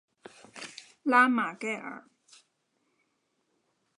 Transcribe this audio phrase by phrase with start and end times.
[1.03, 2.05] 拉马盖尔。